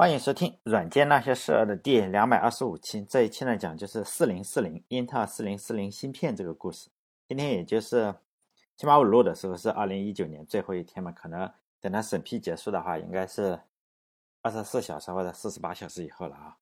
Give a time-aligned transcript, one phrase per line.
[0.00, 3.02] 欢迎收听《软件那些事儿》的第两百二十五期。
[3.02, 6.88] 这一期呢，讲就是四零四零英特尔四零四零芯片这个故事。
[7.26, 8.14] 今天也就是
[8.76, 11.50] 起码我录的时候是二零一九年最后一天嘛，可能
[11.80, 13.58] 等它审批结束的话，应该是
[14.40, 16.56] 二十四小时或者四十八小时以后了啊。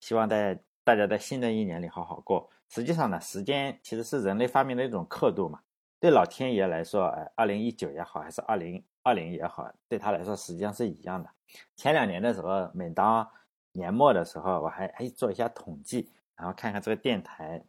[0.00, 2.50] 希望在大家在新的一年里好好过。
[2.70, 5.60] 实际上呢，时间其实是人类发明的一种刻度嘛。
[6.00, 11.30] 对老天爷来说，哎，二零一九也好，还是二零二零也好，对他来说实际上是一样的。
[11.76, 13.30] 前两年的时候，每当
[13.72, 17.62] 年末的时候，我还还做一下统计，然后看看这个电台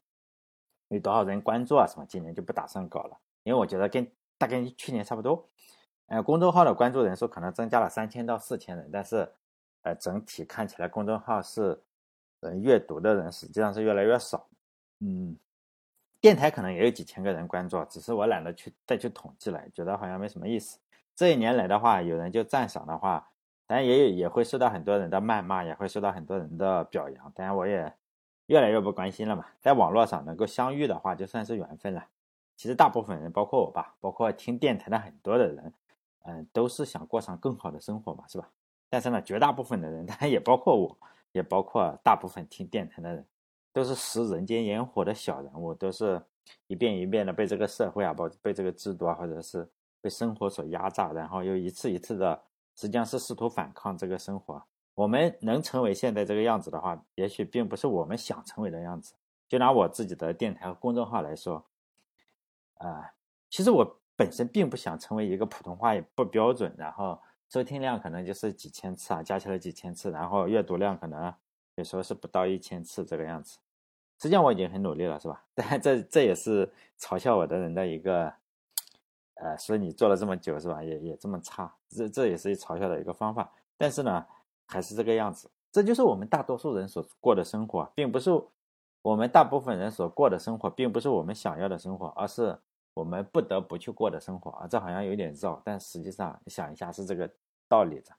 [0.88, 2.05] 有多少人关注啊什么。
[2.08, 5.48] 今年就不打算搞了，因为我觉得跟大概去年差不多。
[6.08, 9.30] 呃，公众号的关注人数可能增加了三千到四千人，但是
[9.82, 11.77] 呃，整体看起来公众号是
[12.40, 14.48] 呃阅读的人实际上是越来越少。
[14.99, 15.36] 嗯，
[16.22, 20.80] 电台可能也有几千个人关注，只是我懒得去再去统计了，觉得好像没什么意思。
[21.16, 23.30] 这一年来的话，有人就赞赏的话。
[23.68, 27.32] 当然也有也会受到很多人的谩骂，也会受到很多人的表扬。
[27.34, 27.91] 当然我也
[28.46, 29.43] 越来越不关心了嘛。
[29.60, 32.05] 在网络上能够相遇的话，就算是缘分了。
[32.55, 35.74] 其实大部分人，包括我吧，包括听电台的很多的人，
[36.26, 38.48] 嗯，都是想过上更好的生活嘛，是吧？
[38.88, 40.96] 但是呢，绝大部分的人， 当然也包括我，
[41.32, 43.26] 也包括大部分听电台的人，
[43.74, 46.21] 都是食人间烟火的小人物，都是
[46.68, 49.68] 一遍一遍的被这个社会啊，被被这个制度啊，或者是
[50.06, 52.44] 被生活所压榨，然后又一次一次的。
[52.76, 54.62] 实际上是试图反抗这个生活。
[54.94, 59.16] 我们能成为现在这个样子的话，也许并不是我们想成为的样子。
[59.48, 61.66] 就拿我自己的电台和公众号来说，
[62.80, 63.14] 啊，
[63.50, 67.18] 其实我本身并不想成为一个普通话也不标准，然后
[67.50, 71.34] 收听量可能就是几千次啊，加起来几千次，然后阅读量可能
[71.76, 73.58] 有时候是不到一千次这个样子。
[74.22, 75.46] 实际上我已经很努力了，是吧？
[75.56, 78.34] 但这这也是嘲笑我的人的一个。
[79.36, 80.84] 呃，所以你做了这么久是吧？
[80.84, 83.52] 也也这么差，这这也是一嘲笑的一个方法。
[83.78, 84.25] 但是呢，
[84.66, 88.31] 还是这个样子，这就是我们大多数人所过的生活，并不是
[89.02, 92.58] 我们大部分人所过的生活，并不是我们想要的生活，而是
[92.94, 94.68] 我们不得不去过的生活啊！
[94.68, 97.30] 这好像有点绕，但实际上想一下是这个
[97.68, 98.16] 道理的。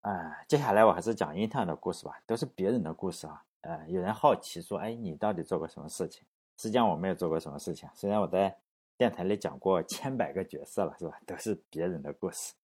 [0.00, 3.44] 哎，接下来我还是讲英特尔的故事吧，都是别人的故事啊。
[3.60, 6.26] 呃，有人好奇说，哎，你到底做过什么事情？
[6.56, 8.56] 实际上我没有做过什么事情，虽然我在
[8.96, 11.18] 电台里讲过千百个角色了，是吧？
[11.26, 12.54] 都是别人的故事。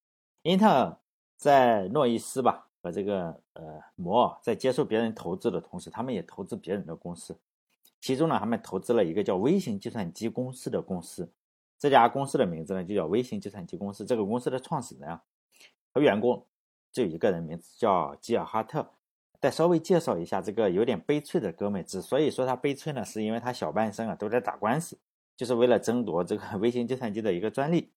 [0.43, 0.97] 英特尔
[1.37, 7.37] 在诺伊斯吧和这个呃摩尔在接受别人投资的同时，他们也投资别人的公司。
[8.01, 11.31] 其中呢，他们投资了一个叫微型计算机公司的公司。
[11.79, 14.05] 这家公司的名字呢就叫微型计算机公司。
[14.05, 15.23] 这个公司的创始人啊
[15.93, 16.47] 和员工
[16.93, 18.87] 就一个人，名字叫吉尔哈特。
[19.41, 24.99] 再稍微介绍一下这个有点悲催的哥们，之所以说他悲催呢，是因为他小半生啊都在打官司，
[25.41, 27.91] 就是为了争夺这个 微型计算机的一个专利。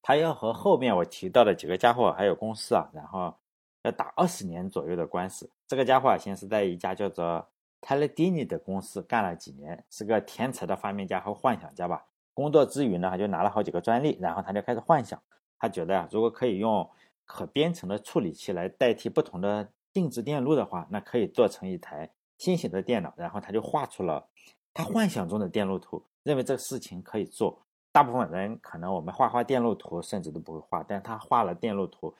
[0.00, 3.34] 他要和后面我提到的几个家伙还有公司啊，然后
[3.82, 5.50] 要打二十年左右的官司。
[5.66, 7.44] 这个家伙先是在一家叫做
[7.80, 12.06] 泰勒迪尼的公司干了几年，是个天才的发明家和幻想家吧。
[12.32, 15.20] 工作之余呢，他就拿了好几个专利，然后他就开始幻想，
[15.58, 16.88] 他觉得啊，如果可以用
[17.24, 19.68] 可编程的处理器来代替不同的。
[19.92, 22.08] 定制电路的话，那可以做成一台
[22.38, 24.24] 新型的电脑，然后他就画出了
[24.72, 27.62] 他幻想中的电路图，认为这个事情可以做。
[27.92, 32.14] 大部分人可能我们画画电路图甚至都不会画，但他画了电路图，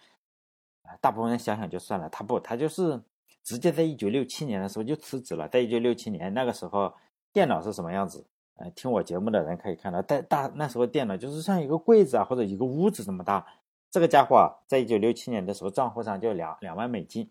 [1.00, 3.00] 大部分人想想就算了，他不，他就是
[3.42, 5.48] 直接在一九六七年的时候就辞职了。
[5.48, 6.92] 在一九六七年那个时候，
[7.32, 8.26] 电脑是什么样子？
[8.56, 13.46] 呃，听我节目的人可以看到，但大那时候电脑就是像一个柜子啊，或者一个屋子这么大。
[13.90, 17.30] 这个家伙在一九六七年的时候账户上就两两万美金。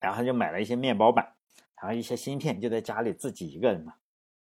[0.00, 1.32] 然后就买了一些面包板，
[1.74, 3.94] 然后一些芯片，就在家里自己一个人嘛，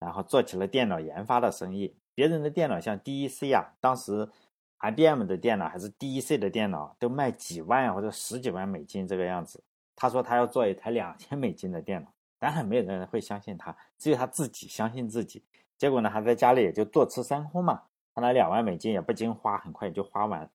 [0.03, 1.95] 然后做起了电脑研发的生意。
[2.15, 4.29] 别人的电脑像 DEC 啊，当时
[4.81, 9.63] IBM 的电脑还是 DEC 的电脑，都卖几万或者十几万美金这个样子。
[9.95, 15.43] 他说他要做一台两千美金的电脑，当然没有人会相信他，只有他自己相信自己。
[15.79, 17.83] 结果呢，他在家里也就坐吃山空嘛，
[18.15, 20.51] 他那两万美金也不经花，很快就花完。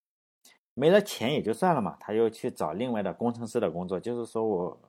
[0.74, 4.80] 没了钱也就算了嘛，他又去找另外的工程师的工作，就是说我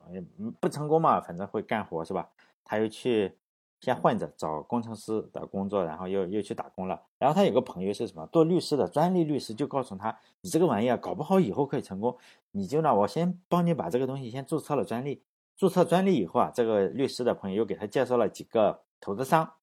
[0.59, 2.29] 不成功嘛，反正会干活是吧？
[2.63, 3.35] 他又去
[3.79, 7.01] 先混着找工程师的工作，然后又又去打工了。
[7.17, 12.17] 然后他有个朋友是什么做律师的专利律师，就告诉他，你这个玩意儿搞不好以后可以成功，
[12.51, 15.23] 你就呢，我先帮你把这个东西先注册了专利。
[15.55, 19.53] 注册专利以后啊，这个律师的朋友又给他介绍了几个投资商。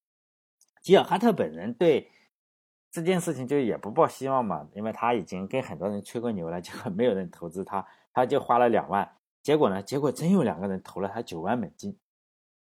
[0.80, 2.10] 吉尔哈特本人对。
[2.88, 9.06] 这件事情就也不抱希望嘛，因为他已经跟很多人吹过牛了，结果没有人投资他，他就花了两万，
[9.42, 11.98] 结果呢，结果真有两个人投了他九万美金，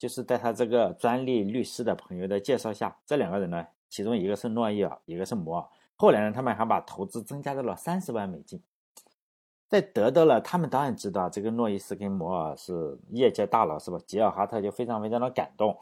[0.04, 5.66] 就是在他这个专利律师的朋友的介绍下，这两个人呢，其中一个是诺伊尔，一个是摩尔，
[5.96, 8.62] 后来呢，他们还把投资增加到了三十万美金，
[9.70, 13.98] 在得到了，他们当然知道这个诺伊斯跟摩尔是业界大佬，是吧？
[14.06, 15.80] 吉尔哈特就非常非常的感动。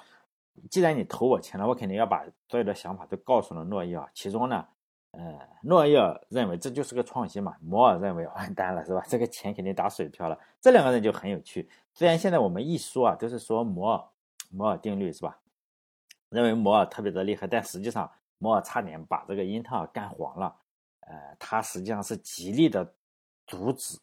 [0.70, 4.08] 既然你投我钱了，我肯定要把所有的想法都告诉了诺伊尔。
[4.14, 4.64] 其中呢，
[5.14, 9.04] 呃，诺伊尔认为这就是个创新嘛，摩尔认为完蛋了，是吧？
[9.08, 10.38] 这个钱肯定打水漂了。
[10.62, 11.68] 这两个人就很有趣。
[11.94, 14.04] 虽然现在我们一说啊，都是说摩尔
[14.52, 15.40] 摩尔定律，是吧？
[16.30, 20.56] 认为摩尔特别的厉害，但实际上摩尔差点把这个英特尔干黄了。
[21.02, 22.94] 呃，他实际上是极力的。
[23.48, 24.00] 阻止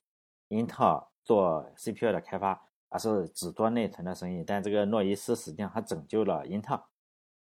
[0.48, 2.60] 英特尔做 CPU 的开发，
[2.90, 4.44] 而是只做内存的生意。
[4.44, 6.82] 但这个诺伊斯实际上他拯救了英特尔。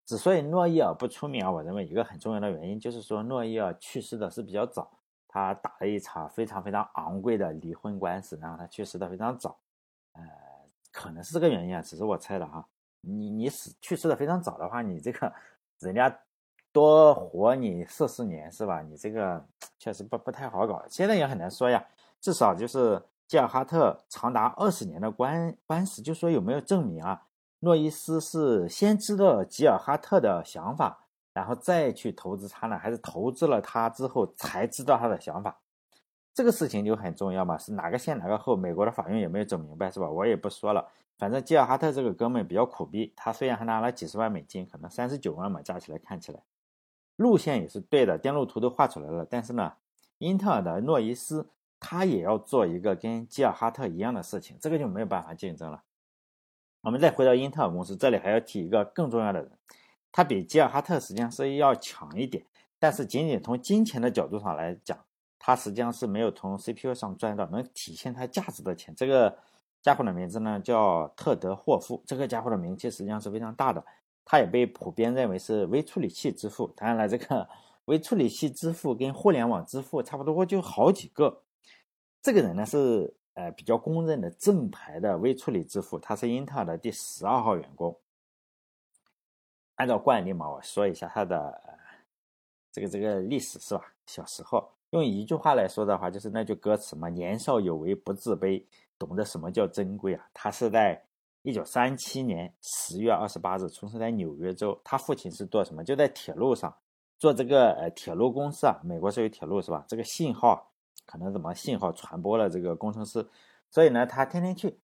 [0.05, 9.59] 之所以诺伊尔不出名啊，我认为一个很重要的原因就是说诺伊尔去世的是比较早，他打了一场非常非常昂贵的离婚官司，然后他去世的非常早。
[10.13, 10.23] 呃，
[10.93, 12.69] 可能是这个原因啊，只是我猜的哈。
[13.01, 15.33] 你你死去世的非常早的话，你这个
[15.81, 16.19] 人家。
[16.71, 18.83] 多活你四十年是吧？
[18.83, 19.43] 你这个
[19.79, 21.83] 确实不不太好搞，现在也很难说呀。
[22.21, 27.23] 至少就是吉尔哈特长达二十年的官官司，就说有没有证明啊？
[27.61, 35.59] 诺伊斯是先知道吉尔哈特的想法，然后再去投资他呢，还是投资了他之后才知道他的想法？
[36.39, 38.55] 这个事情就很重要嘛，是哪个先哪个后？
[38.55, 40.09] 美国的法院也没有整明白是吧？
[40.09, 40.87] 我也不说了。
[41.17, 46.41] 反正吉尔哈特这个哥们比较苦逼，他虽然还拿了几十万美金，可能三十九万嘛，加起来看起来。
[47.17, 49.27] 路线也是对的，电路图都画出来了。
[49.29, 49.73] 但是呢，
[50.19, 51.49] 英特尔的诺伊斯
[51.81, 55.83] 他也要做一个跟吉尔哈特一样的事情，这个就没有办法竞争了。
[56.83, 59.51] 我们再回到英特尔公司，这里还要提一个更重要的人，
[60.13, 62.45] 他比吉尔哈特实际上是要强一点，
[62.79, 64.97] 但是仅仅从金钱的角度上来讲，
[65.49, 68.95] 他实际上是没有从 CPU 上赚到能体现它价值的钱。
[68.95, 69.35] 这个
[69.81, 73.83] 家伙的名字呢叫特德霍夫，这个家伙的名气实际上是非常大的。
[74.27, 76.71] 他也被普遍认为是微处理器之父。
[76.77, 77.49] 当然了，这个
[77.87, 81.43] 微处理器之父跟互联网之父差不多，就好几个。
[82.21, 87.99] 这个人呢是呃比较公认的正牌的微处理之父，他是英特尔的第十二号员工。
[89.77, 91.79] 按照惯例嘛，我说一下他的
[92.71, 93.95] 这个这个历史是吧？
[94.05, 98.65] 小时候用一句话来说的话，就是那句歌词嘛：“年少有为不自卑，
[98.99, 101.05] 懂得什么叫珍贵啊。”他是在。
[101.43, 105.83] 一九三七年十月二十八日出生在纽约州，他父亲是做什么？
[105.85, 106.77] 就在铁路上
[107.17, 108.79] 做这个呃铁路公司啊。
[108.85, 109.83] 美国是有铁路是吧？
[109.89, 110.73] 这个信号
[111.07, 113.27] 可能怎么信号传播了这个工程师，
[113.71, 114.79] 所以呢，他天天去，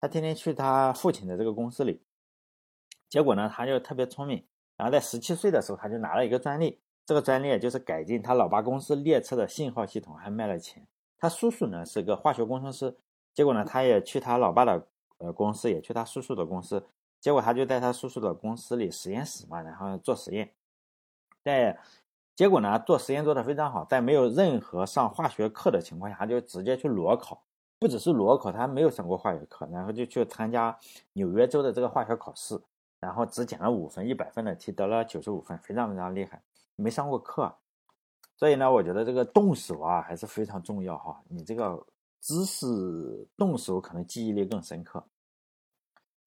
[0.00, 2.02] 他天天去他父亲的这个公司里。
[3.08, 4.44] 结果呢，他就特别聪明，
[4.76, 6.80] 然后在十七岁的时候，他就拿了一个专利，
[7.10, 10.86] 这个专利就是改进他老爸公司列车的信号系统，还卖了钱。
[11.18, 12.96] 他叔叔呢是个化学工程师，
[13.34, 14.86] 结果呢，他也去他老爸的。
[15.18, 16.86] 呃，公司也去他叔叔的公司，
[17.18, 20.52] 结果他就在他叔叔的公司里实验室嘛，然后做实验。
[21.42, 21.76] 在
[22.36, 27.42] 结果呢，做实验做得非常好，在没有任何上化学课的情况下，他就直接去裸考，
[27.80, 30.78] 不只是裸考，他没有上过化学课，然后就去参加
[31.14, 32.58] 纽约州的这个化学考试，
[33.00, 36.40] 然后只减了五分，一百分的题得了九十五分，非常非常厉害，
[36.80, 37.54] 没上过课。
[38.36, 41.86] 所以呢，我觉得这个动手啊还是非常重要哈，你这个。
[42.22, 42.66] 知识
[43.34, 45.02] 动手可能记忆力更深刻，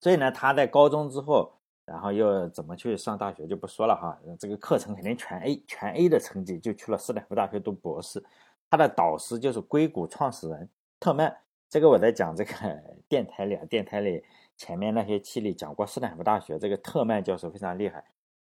[0.00, 1.52] 所以呢，他在高中之后，
[1.84, 4.18] 然后又怎么去上大学就不说了哈。
[4.36, 8.20] 这个课程肯定全 A，全 A 的成绩就去了斯坦福大学读博士。
[8.68, 10.68] 他的导师就是硅谷创始人
[10.98, 11.32] 特曼。
[11.68, 12.52] 这个我在讲这个
[13.08, 14.24] 电台里啊，电台里
[14.56, 18.04] 前面那些期里讲过斯坦福大学这个特曼教授非常厉害，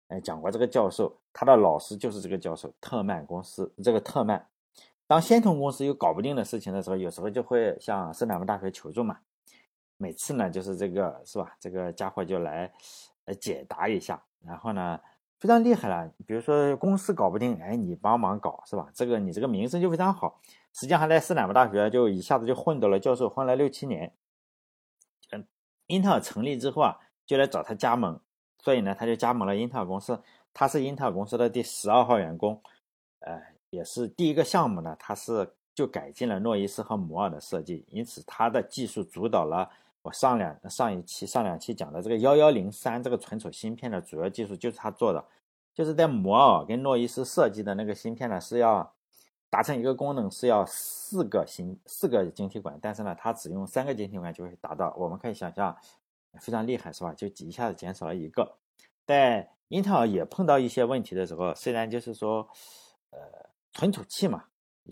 [0.08, 4.48] 哎，讲过这个教授，他的老师就是这个教授，特曼公司这个特曼。
[5.06, 9.18] 当仙童公司有搞不定的事情的时候，有时候就会向斯坦福大学求助嘛。
[9.96, 11.56] 每次呢，就是这个是吧？
[11.58, 12.72] 这个家伙就来
[13.24, 15.00] 呃解答一下，然后呢
[15.38, 16.10] 非常厉害了。
[16.26, 18.88] 比如说公司搞不定，哎，你帮忙搞是吧？
[18.94, 20.40] 这个你这个名声就非常好。
[20.72, 24.14] 实际上还在斯坦福大学就一下子就混到了教授，混了六七年。
[25.32, 25.46] 嗯，
[25.86, 28.20] 英特尔成立之后啊，就来找他加盟，
[28.62, 30.20] 所以呢，他就加盟了英特尔公司。
[30.52, 32.60] 他是英特尔公司的第十二号员工，
[33.20, 33.40] 呃。
[33.70, 39.68] 也是第一个项目呢，他是就改进了诺伊斯和摩尔的设计，因此他的技术主导了
[40.00, 45.22] 我上两上一期上两期讲的这个幺幺零三这个存储芯片的主要技术就是他做的，
[45.74, 48.90] 就是在摩尔跟诺伊斯设计的那个芯片呢是要
[49.50, 55.76] 达成一个功能是要四个芯四个晶体管，但是呢它只用三个晶体管就会达到，我们可以想象
[56.40, 57.12] 非常厉害是吧？
[57.14, 58.56] 就一下子减少了一个，
[59.06, 62.48] 在英特尔也碰到一些问题的时候，虽然就是说
[63.10, 63.48] 呃。
[63.74, 64.42] 存储器嘛，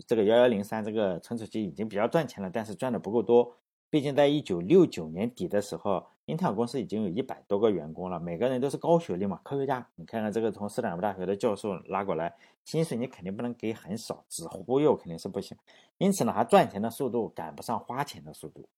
[0.07, 3.57] 这个幺幺零三这个存储器已经比较赚钱了，但是赚的不够多。
[3.89, 9.85] 毕竟在一九六九年底的时候，英特尔公司已经有一百多个员工了，每个人都是高学历嘛，科学家。
[9.95, 15.57] 你看看这个从斯坦福大学的教授拉过来，薪水你肯定不能给很少，只忽悠肯定是不行。
[15.97, 18.69] 因此呢，他赚钱的速度赶不上花钱的速度。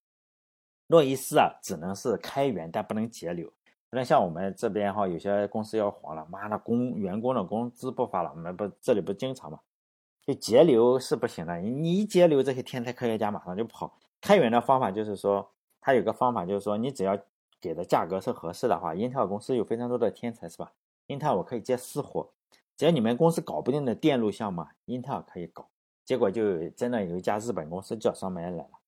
[0.91, 3.47] 诺伊斯啊，只能是开源，但不能节流。
[3.91, 9.59] 不能像我们这边哈，有些公司要黄了，妈的工员工的工资不发了，我们不这里不经常嘛？
[10.25, 13.93] 就节流是不行的，你一节流，这些天才科学家马上就跑。
[14.19, 15.47] 开源的方法就是说，
[15.79, 17.17] 他有个方法就是说，你只要
[17.61, 20.71] 给的价格是合适的话，英特尔公司有非常多的天才，是吧？
[21.05, 22.27] 英特尔我可以接私活，
[22.75, 25.67] 只要你们公司搞不定的电路项目，英特尔可以搞。
[26.05, 28.78] 结果就真的有一家日本公司叫上门来了，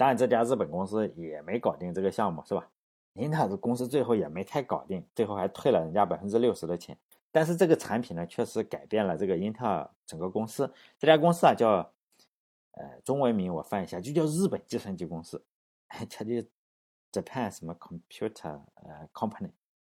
[0.00, 2.66] 当然这家日本公司也没搞定这个项目，是吧？
[3.12, 6.96] 英特尔的公司最后也没太搞定，最后还退了人家百分之六十的钱。
[7.30, 10.72] 但是这个产品呢，确实改变了这个英特尔整个公司。
[10.98, 11.86] 这家公司啊，叫
[12.70, 15.44] 呃中文名我翻一下，就叫日本计算机公司，
[16.08, 16.32] 它就
[17.12, 19.50] Japan 什么 Computer 呃 Company，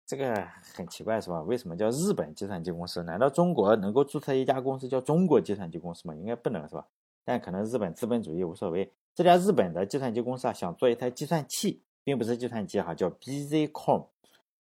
[0.05, 0.35] 这个
[0.75, 1.41] 很奇怪是吧？
[1.43, 3.01] 为什么叫日本计算机公司？
[3.03, 6.13] 难道中国能够注册一家公司叫中国计算机公司吗？
[6.13, 6.85] 应该不能是吧？
[7.23, 8.91] 但可能日本资本主义无所谓。
[9.15, 14.07] 这家日本的计算机公司啊，想做一台计算器，并不是计算机哈，叫 BZCom，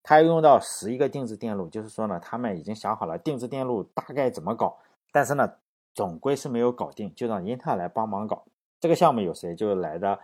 [0.02, 4.78] 它要用到十一个定制电路，就是说呢，他们已经想好了定制电路大概怎么搞，
[5.10, 5.54] 但是呢，
[5.94, 8.44] 总归是没有搞定，就让英特尔来帮忙搞。
[8.80, 9.56] 这个项目有谁？
[9.56, 10.18] 就来的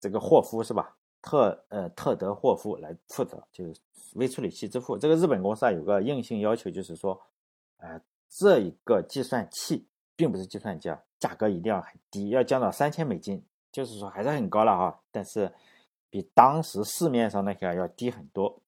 [0.00, 0.96] 这个霍夫是吧？
[1.20, 3.74] 特呃特德霍夫来负责，就是
[4.14, 4.98] 微处理器之父。
[4.98, 7.20] 这个日本公司啊，有个硬性要求，就是说，
[7.76, 15.52] 呃，这一个计算器并不是计算机啊，价格一定要很低，要降到三千美金，就是说还是很高了哈，但是
[16.10, 18.60] 比当时市面上那个要低很多。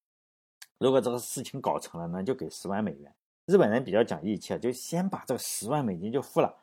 [0.79, 3.13] 如果这个事情搞成了呢，就给十万美元。
[3.47, 6.55] 日本人比较讲义气，就先把这个十万美金就付了。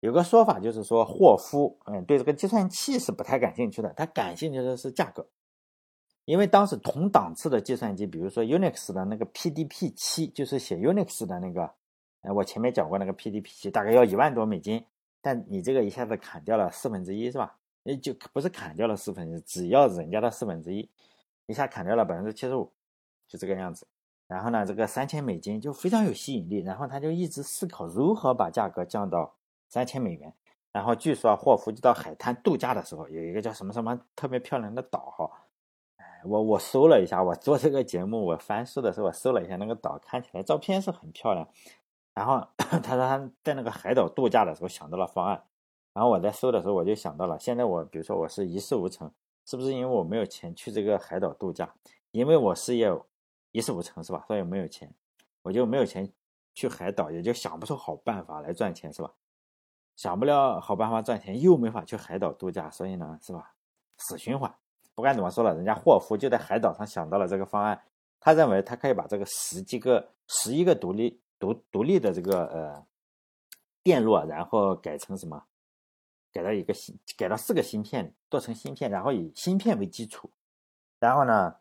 [0.00, 5.28] 有个说法就是说，霍夫嗯对这个计算器是不太感兴趣的，他感兴趣的是价格。
[6.24, 11.70] 因为当时同档次的计算机，比如说 Unix 的那个 PDP 七，就是写 Unix 的那个，
[12.22, 14.82] 哎，我前面讲过那个 PDP 七，大概要一万多美金。
[15.24, 17.56] 但你这个一下子砍掉了四分之一，是吧？
[17.84, 20.86] 哎，就不是砍掉了四分之一，只要人家的四分之一，
[21.46, 22.70] 一下砍掉了百分之七十五，
[23.26, 23.86] 就这个样子。
[24.26, 26.58] 然后呢，这个三千美金就非常有吸引力。
[26.58, 29.34] 然后他就一直思考如何把价格降到
[29.70, 30.30] 三千美元。
[30.72, 35.30] 然后据说霍夫就到海滩度假的时候，有一个叫什么什么特别漂亮的岛哈。
[36.24, 41.48] 我我搜了一下，我做这个节目，我翻书的时候，我搜了一下那个岛，看起来照片是很漂亮。
[42.14, 45.42] 然后 他说他在那个海岛度假的时候想到了方案，
[45.92, 49.10] 然后我在搜的时候我就想到了，现在我比如说我是一事无成，
[49.44, 51.74] 是不是因为我没有钱去这个海岛度假？
[52.12, 52.88] 因为我事业
[53.52, 54.24] 一事无成是吧？
[54.26, 54.92] 所以没有钱，
[55.42, 56.10] 我就没有钱
[56.54, 59.12] 去海岛，也就想不出好办法来赚钱是吧？
[59.96, 63.54] 想不了好办法赚钱，又没法去海岛度假，所以呢是吧？
[63.96, 64.52] 死循环。
[64.94, 67.82] 不管怎么说了，人家霍夫就在海岛上想到了这个方案。
[68.20, 72.86] 他认为他可以把这个十几个、十一个独立、独独立的这个呃
[73.82, 75.44] 电路，然后改成什么？
[76.32, 80.30] 改到一个芯，改到四个芯片，做成芯片，然后以芯片为基础，
[80.98, 81.56] 然后呢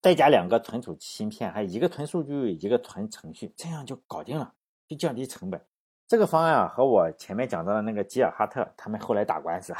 [0.00, 4.54] 再加两个存储芯片，还有一个存数据，一个存程序，这样就搞定了，
[4.86, 5.60] 就降低成本。
[6.06, 9.74] 这个方案啊，和我前面讲到的那个吉尔哈特他们后来打官司。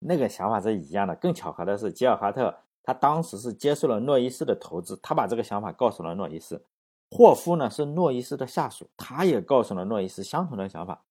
[0.00, 6.64] 那个想法是一样的，更巧合的是，吉尔哈特他当时是接受了诺伊斯的投资，他把这个想法告诉了诺伊斯。
[7.10, 11.04] 霍夫呢是诺伊斯的下属，他也告诉了诺伊斯相同的想法。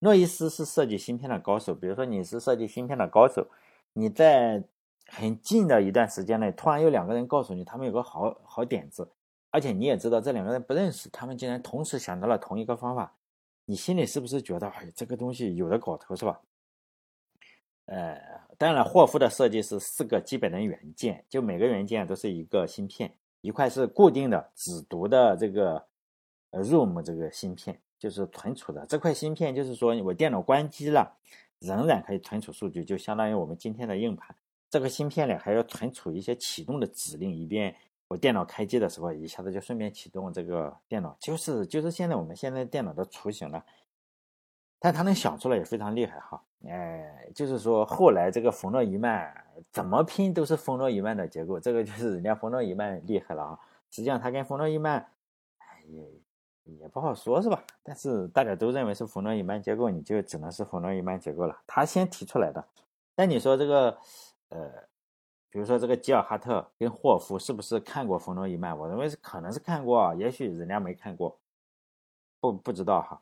[0.00, 3.48] 诺伊斯是设计芯片的高手，比如说你是设计芯片的高手，
[3.92, 4.62] 你在
[5.06, 9.08] 很近的一段时间内，突然有两个人告诉你他们有个好好点子，
[9.50, 13.14] 而且你也知道这两个人不认识，他们竟然同时想到了同一个方法，
[13.64, 16.40] 你心里是不是觉得哎这个东西有的搞头是吧？
[17.86, 18.20] 呃，
[18.58, 25.80] 当然了，霍夫的设计是四个基本的元件，就每个元件都是一个芯片，一块是固定的只读的这个
[26.50, 31.16] 呃 ROM 这个芯片，就是存储的这块芯片，就是说我电脑关机了，
[31.60, 34.34] 仍然可以存储数据，就相当于我们今天的硬盘。
[34.68, 37.72] 这个芯片里还要存储一些启动的指令，以便
[38.08, 43.64] 我电脑开机的时候一下子就顺便启动这个电脑，就是就是现在我们现在电脑的雏形了。
[44.78, 46.42] 但他能想出来也非常厉害哈。
[46.68, 49.32] 哎，就是说，后来这个冯诺依曼
[49.70, 53.58] 怎么拼都是冯诺依曼的结构，这个就是人家冯诺依曼厉害了啊。
[53.90, 54.98] 实际上他跟冯诺依曼，
[55.58, 56.04] 哎也
[56.64, 57.62] 也不好说，是吧？
[57.82, 61.56] 但是大家都认为是冯诺依曼结构，你就只能是冯诺依曼结构了。
[61.66, 62.64] 他先提出来的。
[63.14, 63.96] 但你说这个，
[64.48, 64.68] 呃，
[65.48, 68.76] 比如说这个吉尔哈特跟霍夫是不是看过冯诺依曼？
[68.76, 71.38] 我认为是可能是看过，也许人家没看过，
[72.40, 73.20] 不不知道哈。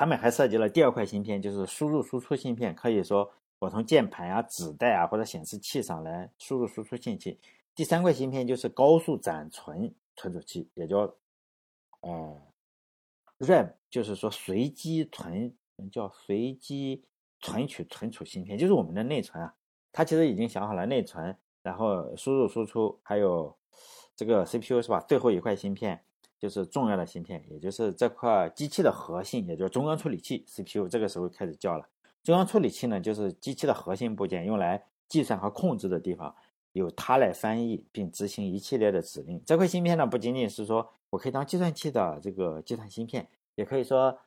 [0.00, 2.74] 他们还设计了第二块芯片，就是输入输出芯片。
[2.74, 7.38] 可以说，我从键盘啊、纸带啊或者显示器上来输入输出信息。
[7.74, 11.00] 第三块芯片就是高速暂存存储器，也叫
[12.00, 12.34] 呃
[13.40, 15.54] RAM，就是说随机存
[15.92, 17.04] 叫随机
[17.42, 19.54] 存取存储芯片，就是我们的内存啊。
[19.92, 23.54] 它其实已经想好了内存，然后输入输出，还有
[24.16, 24.98] 这个 CPU 是吧？
[25.00, 26.02] 最后一块芯片
[26.40, 30.88] 就是重要的芯片，也就是这块机器的核心，也就是中央处理器 CPU。
[30.88, 31.86] 这个时候开始叫了。
[32.24, 36.34] 中央处理器呢，就是机器的核心部件，用来计算和控制的地方，
[36.72, 39.42] 由它来翻译并执行一系列的指令。
[39.44, 44.18] 这块芯片呢，不仅仅是说我可以当计算器的这个计算芯片，也可以说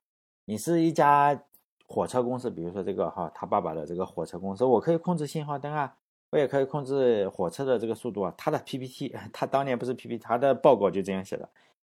[0.45, 1.43] 你是一家
[1.87, 5.95] 火车公司，比如说这个哈，他爸爸的这个火车公司，我可以控制信号灯啊，
[6.29, 8.33] 我也可以控制火车的这个速度啊。
[8.37, 11.49] 他的 PPT，他当年不是 PPT，他的报告就这样写的。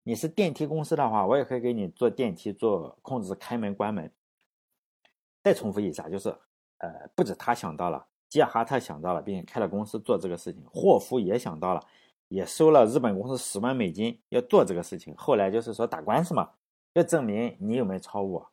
[0.07, 4.09] 你是电梯公司的话，我也可以给你做电梯，做控制开门关门。
[5.43, 6.29] 再重复一下，就是，
[6.77, 10.63] 呃，不止他想到了，吉尔哈特想到了，并且开了公司做这个事情。
[10.73, 11.83] 霍夫也想到了，
[12.29, 15.13] 也收了日本公司十万美金要做这个事情。
[15.17, 16.51] 后来就是说打官司嘛，
[16.93, 18.49] 要证明你有没有超我。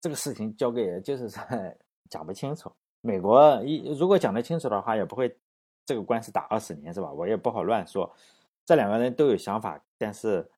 [0.00, 1.42] 这个事情交给就是说
[2.08, 2.72] 讲不清楚。
[3.02, 5.36] 美国一如果讲得清楚的话，也不会
[5.84, 7.12] 这个官司打二十年是吧？
[7.12, 8.10] 我也不好乱说。
[8.64, 10.50] 这两个人都有想法，但是。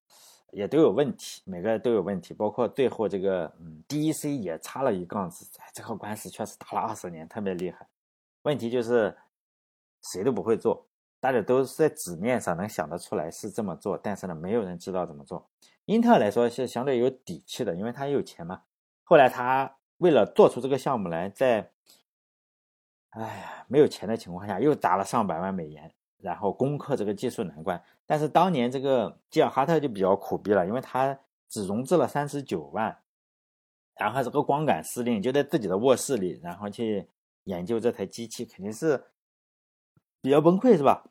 [0.52, 7.86] 也都有问题，每个都有问题，包括最后这个，嗯，DEC 也插了一杠子，这个官司确实打了二十年，特别厉害。
[8.42, 9.16] 问题就是
[10.02, 10.86] 谁都不会做，
[11.20, 15.48] 大家都是在纸面上能想得出来是这么做，但是呢，没有人知道怎么做。
[15.86, 18.62] 英特尔来说是相对有底气的，因为他有钱嘛。
[19.04, 21.70] 后来他为了做出这个项目来，在
[23.10, 25.92] 哎呀没有钱的情况下，又砸了上百万美元。
[26.22, 31.16] 然后攻克这个技术难关，但是当年这个吉尔哈特就比较苦逼了，因为他
[31.48, 32.98] 只融资了三十九万，
[33.94, 37.06] 然后这个光杆司令就在自己的卧室里，然后去
[37.44, 39.00] 研究这台机器，肯定是
[40.20, 41.04] 比较崩溃，是吧？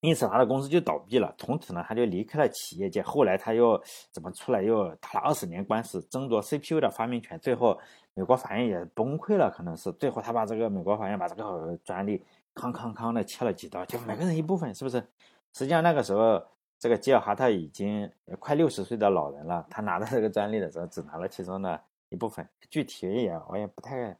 [0.00, 3.02] 因此他的公司就倒闭了，从此呢他就离开了企业界。
[3.02, 3.78] 后来他又
[4.10, 7.78] 怎么出来，又打了二十年官司，争夺 CPU 的发明权，最后
[8.14, 12.24] 美国法院也崩溃了，可能是最后他把这个美国法院把这个专利。
[12.54, 15.04] 康康康的切了几刀，就每个人一部分，是不是？
[15.54, 16.42] 实际上那个时候，
[16.78, 24.16] 这个吉尔哈特已经快六十岁的老人了，他拿到这个专利的时候，只拿了其中的一部分，具体也我也不太，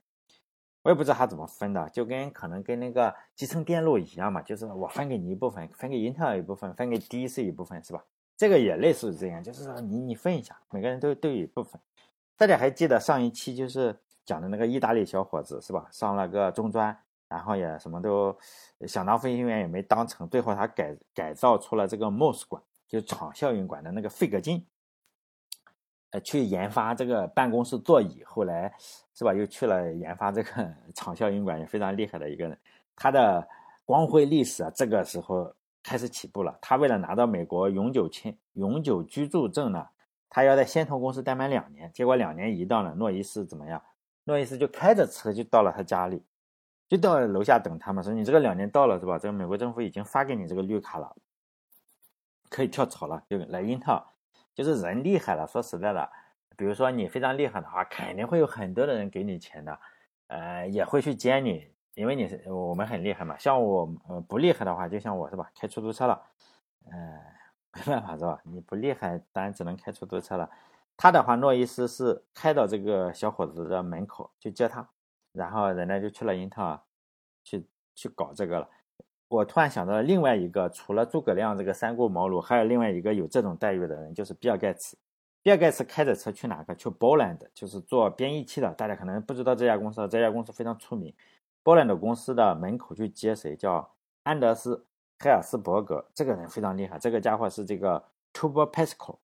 [0.82, 8.04] 我也不知道他怎么分的，就跟可能跟那个集成电路一样嘛，就是我分给你一部分，分给英特尔一部分，分给 DEC 一部分，是吧？
[8.36, 11.80] 这个也类似这样，就是说你你分一下，每个人都都有一部分。
[12.36, 15.88] 大家还记得上一期就是讲的那个意大利小伙子是吧？
[15.90, 16.96] 上了个中专。
[17.34, 18.36] 然后也什么都
[18.86, 24.64] 想当飞行员也没当成，最后他改改造出了这个 MOS 管，就场效应管的那个费格金，
[26.10, 28.72] 呃，去研发这个办公室座椅，后来
[29.14, 32.56] 是吧，又去了研发这个场效应管，也非常厉害的一个人。
[32.94, 33.44] 他的
[33.84, 36.56] 光辉历史啊，这个时候开始起步了。
[36.62, 39.84] 他为了拿到美国永久签永久居住证呢，
[40.30, 41.90] 他要在先头公司待满两年。
[41.92, 43.82] 结果两年一到了，诺伊斯怎么样？
[44.22, 46.22] 诺伊斯就开着车就到了他家里。
[46.88, 49.18] 就到楼下等他嘛，说你这个两年到了是吧？
[49.18, 51.16] 这个美国政府已经发给你这个绿卡了，
[52.50, 54.02] 可以跳槽了，就来英特尔。
[54.54, 56.08] 就是人厉害了，说实在的，
[56.56, 59.80] 比如说你非常厉害的话，肯定会有很多的人给你钱的，
[60.28, 63.36] 呃，也会去接你，因为你是我们很厉害嘛。
[63.36, 66.22] 像我呃不厉害的话，就像我是吧，开出租车了，
[66.88, 67.20] 呃，
[67.72, 68.38] 没办法是吧？
[68.44, 70.48] 你不厉害，当然只能开出租车了。
[70.96, 74.88] 他的话，诺伊斯是开到这个小伙子的门口去接他。
[75.34, 76.80] 然后人家就去了英特尔，
[77.42, 78.68] 去去搞这个了。
[79.28, 84.96] 我突然想到另外一个，除了诸葛亮这个三顾茅庐，还有另外一个有这种待遇的人，就是比尔盖茨。
[85.42, 86.74] 比尔盖茨开着车去哪个？
[86.74, 88.72] 去 Boland，就是做编译器的。
[88.74, 91.12] 大家可能不知道这家公司，这家公司非常出名。
[91.64, 93.56] Boland 公司的门口去接谁？
[93.56, 94.76] 叫安德斯·
[95.18, 96.06] 海尔斯伯格。
[96.14, 99.18] 这个人非常厉害，这个家伙是这个 Turbo Pascal。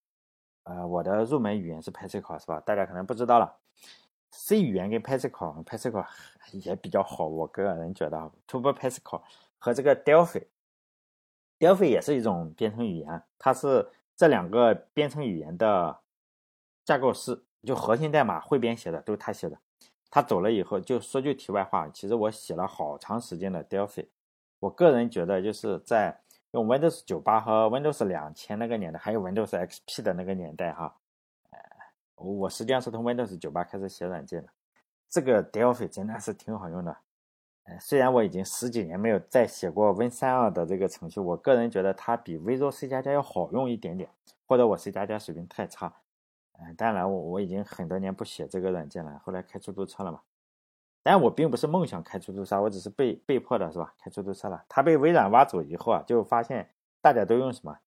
[0.64, 2.60] 呃，我的入门语言是 Pascal，是吧？
[2.60, 3.56] 大家可能不知道了。
[4.30, 6.06] C 语言跟 Pascal，Pascal
[6.52, 9.22] 也比较好，我个人觉得 t u b e Pascal
[9.58, 16.00] 和这个 Delphi，Delphi 也是一种编程语言，它是这两个编程语言的
[16.84, 19.58] 架构师，就核心代码汇编写的都是他写的。
[20.10, 24.06] 他走了以后，就说句题外话，其实我写了好长时间的 Delphi，
[24.58, 26.20] 我个人觉得就是在
[26.52, 30.96] 用 Windows 九八和 Windows 两千那个年代，还有 Windows XP 的那个年代，哈。
[32.22, 34.48] 我实际上是从 Windows 九八开始写软件的，
[35.08, 36.96] 这个 Delphi 真的是挺好用的。
[37.64, 44.08] 呃，虽然我已经十几年没有再写过 Win 三二的这个程序，我个人觉得它比 Visual C 加加要好用一点点，
[44.46, 45.92] 或者我 C 加加水平太差。
[46.58, 50.20] 嗯，当然我我已经很多年不写这个软件了，后来开出租车了嘛。
[51.02, 53.94] 但我并不是梦想开出租车，我只是被被迫的，是吧？
[53.98, 54.62] 开出租车了。
[54.68, 56.68] 他被微软挖走以后啊，就发现
[57.00, 57.78] 大家都用什么？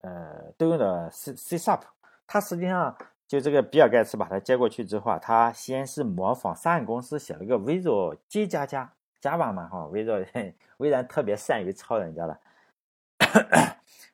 [0.00, 1.82] 呃，都用的 C C Sharp。
[2.26, 2.96] 他实际上
[3.32, 8.92] 就这个比尔盖茨把他接过去之后啊，他先是模仿三岸公司写了个 Visual J 加加
[9.22, 12.38] Java 嘛，哈，Visual 微软特别善于抄人家的。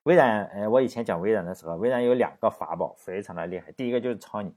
[0.05, 3.73] 微软，呃，我以前讲微软的时候，微软有两个法宝，非常的厉害。
[3.73, 4.55] 第一个就是抄你，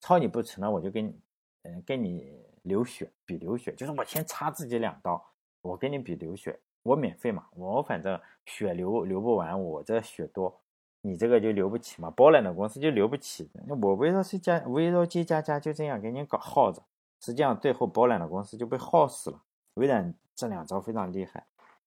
[0.00, 1.20] 抄你不成了，我就跟你，
[1.64, 5.22] 嗯，跟你流血，比流血，就是我先插自己两刀，
[5.60, 10.58] 我跟你比流血，我免费嘛，我反正血流流不完，我这血多，
[11.02, 12.10] 你这个就留不起嘛。
[12.10, 16.82] 波兰的公司就留不起，我微软 C 加，微软 G 加加就这样给你搞耗着，
[17.20, 19.42] 实际上最后波兰的公司就被耗死了。
[19.74, 21.46] 微软这两招非常厉害，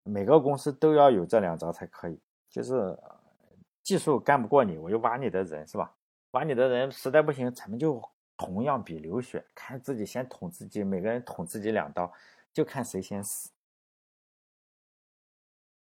[0.02, 2.18] 每个公司都要有这两招才可以。
[2.48, 2.96] 就是
[3.82, 5.92] 技术干不过你，我就挖你的人，是吧？
[6.30, 8.02] 挖你的人实在不行，咱们就
[8.36, 12.12] 同样比流血，看自己先捅自己，每个人捅自己两刀，
[12.52, 13.50] 就看谁先死。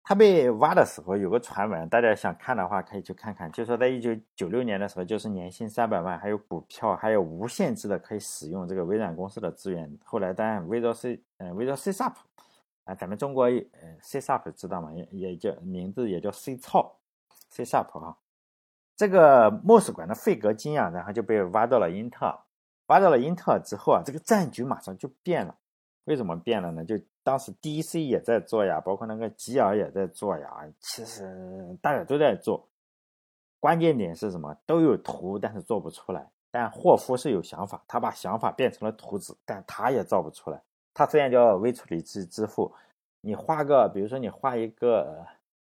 [0.08, 3.52] 他被挖的时候有个传闻，大家想看的话可以去看看。
[3.52, 10.00] 就说在一九九六年的时候，就是年薪三百万，还有股票，还有无限制的可以使用这个微软公司的资源。
[10.06, 12.14] 后来当然 Visual C，嗯，Visual C Sharp。
[12.86, 14.94] 啊，咱们中国呃，C Sharp 知道吗？
[14.94, 17.00] 也也叫名字也叫 C 操
[17.50, 18.16] ，C Sharp 啊。
[18.96, 22.34] 这个莫斯管的费格金啊，然后就被挖到了英特尔。
[22.86, 25.54] 挖到了英特尔之后啊，这个战局马上就变了。
[26.08, 26.84] 为什么变了呢？
[26.86, 30.50] 就当时 DC 也在做呀，包括那个吉尔也在做呀。
[30.80, 32.66] 其实大家都在做，
[33.60, 34.56] 关键点是什么？
[34.66, 36.26] 都有图，但是做不出来。
[36.50, 40.62] 但霍夫是有想法，他把想法变成了图纸，但他也造不出来。
[40.94, 42.74] 他虽然叫微处理器支付，
[43.20, 45.26] 你画个，比如说你画一个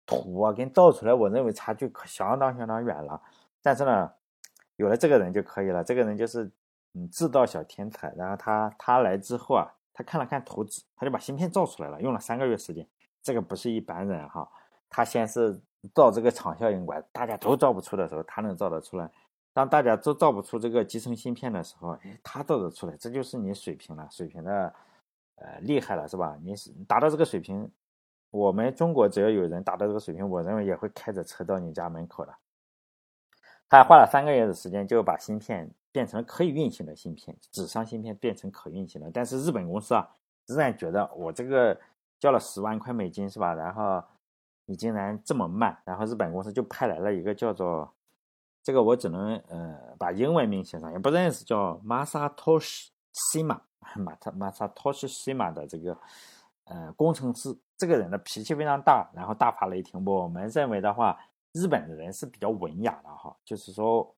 [0.07, 3.21] 图啊，跟造出来，我认为差距可相当相当远了。
[3.61, 4.13] 但是呢，
[4.77, 5.83] 有了这个人就可以了。
[5.83, 6.49] 这个人就是
[6.95, 8.15] 嗯制造小天才。
[8.17, 9.67] 然后他他来之后啊，
[10.01, 12.87] 他看了看图纸，他就把芯片造出来了，用了三个月时间。
[13.23, 14.51] 这个不是一般人哈，
[14.89, 15.61] 他先是
[15.95, 19.11] 造这个场效应管，大家都造不出的时候，他能造得出来。
[19.53, 24.75] 当大家都造不出这个集成芯片的时候，哎，他造得出来，这就是你水平了，水平的。
[25.43, 26.37] 呃，厉害了是吧？
[26.43, 27.67] 你是达到这个水平，
[28.31, 32.35] 我们中国只要有人达到这个水平，我认为也会开着车到你家门口的。
[33.67, 39.11] 他花了三个月的时间，就把芯片变成可以运行的芯片，纸上芯片变成可运行的。
[39.11, 40.09] 但是日本公司啊，
[40.47, 41.79] 仍然觉得我这个
[42.19, 43.55] 交了十万块美金是吧？
[43.55, 44.03] 然后
[44.67, 47.93] 你竟然这么慢，然后日本公司就派来了一个叫做
[48.63, 52.89] 这个我只能呃把英文名写上，也不认识，叫 Masatoshi
[53.33, 53.61] Shima。
[53.97, 55.99] 马特马萨托西西马的这个
[56.65, 57.49] 呃工程师，
[57.79, 60.05] 这个人的脾气非常大，然后大发雷霆。
[60.05, 61.19] 我们认为的话，
[61.53, 64.15] 日本的人是比较文雅的哈，就是说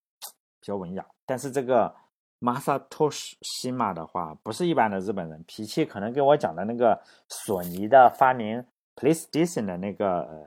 [0.62, 1.05] 比较文雅。
[1.27, 1.92] 但是这个
[2.38, 10.46] 马萨托西西马的话，不是一般的日本人，脾气可能跟我讲的那个索尼的发明 PlayStation 的那个呃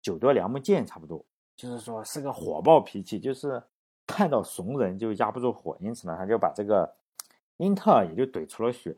[0.00, 1.24] 九多良木剑差不多，
[1.56, 3.60] 就是说是个火爆脾气，就是
[4.06, 6.94] 看到怂人就压不住火，因此呢，他就把这个。
[7.58, 8.94] 英特尔也就怼出了血，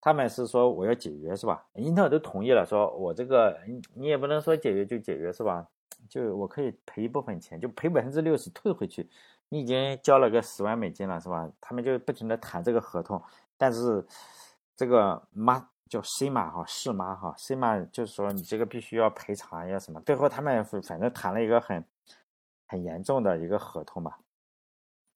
[0.00, 1.66] 他们是说我要解约是吧？
[1.74, 3.58] 英特尔都同意了，说我这个
[3.94, 5.66] 你也不能说解约就解约是吧？
[6.08, 9.08] 就我可以赔一部分钱，就赔百分之六十退回去。
[9.48, 11.48] 你已经交了个十万美金了是吧？
[11.60, 13.22] 他们就不停的谈这个合同，
[13.56, 14.04] 但是
[14.74, 20.00] 这个妈叫 C 马哈是妈哈 C 马就是说你这个必须要赔偿要什么？
[20.00, 21.84] 最后他们反正谈了一个很
[22.66, 24.18] 很严重的一个合同吧。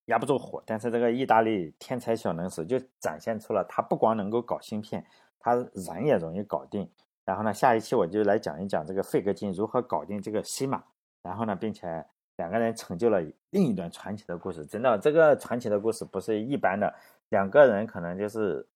[0.07, 5.05] 压不住火，但是这个意大利天才小能手就展现出了他不光能够搞芯片，
[5.39, 6.91] 他人也容易搞定。
[7.29, 10.83] 然后呢，下一期我就来讲一讲这个费格金如何搞定这个西马。
[11.23, 12.03] 然后呢，并且
[12.37, 14.65] 两个人成就了另一段传奇的故事。
[14.65, 16.91] 真的，这个传奇的故事不是一般的，
[17.29, 18.67] 两个人可能就是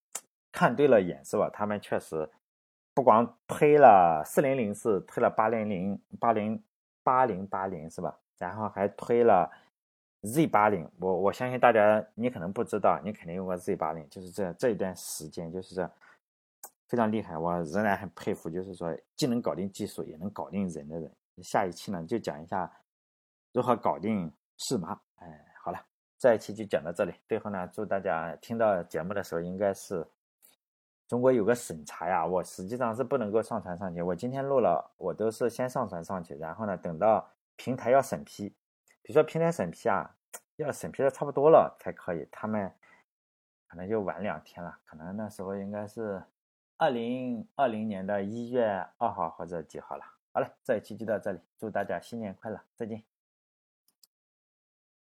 [0.53, 1.49] 看对了眼，是吧？
[1.51, 2.29] 他们确实
[2.93, 6.63] 不光推了四零零四，推了八零零八零
[7.03, 8.15] 八零八零，是吧？
[8.37, 9.51] 然后还推了。
[10.25, 15.91] Z 八零，我我相信大家，你可能不知道，你肯定用过 Z 八零，就是这这一段时间，就是这
[16.93, 21.11] 非常厉害，我仍然很佩服，就是说既能搞定技术，也能搞定人的人。
[21.43, 22.71] 下一期呢，就讲一下
[23.55, 25.01] 如何搞定是吗？
[25.15, 25.83] 哎，好了，
[26.19, 27.15] 这一期就讲到这里。
[27.27, 30.07] 最后呢，祝大家听到节目的时候，应该是
[31.09, 34.03] 中国有个审查呀，我实际上是不能够上传上去。
[34.03, 37.27] 我今天录了，我都是先上传上去，然后呢，等到
[37.57, 38.51] 平台要审批。
[39.01, 40.15] 比如说平台审批啊，
[40.57, 42.71] 要审批的差不多了才可以，他们
[43.67, 46.23] 可能就晚两天了，可能那时候应该是
[46.83, 50.03] 二零二零年的一月二号或者几号了。
[50.33, 53.12] 好了，这一期就到这里，祝大家新年快乐，再见。